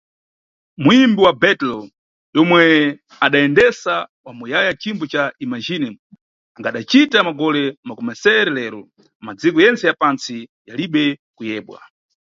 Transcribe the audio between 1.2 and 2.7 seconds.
wa Beatles, omwe